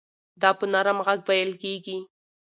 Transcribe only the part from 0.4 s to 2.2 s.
دا په نرم غږ وېل کېږي.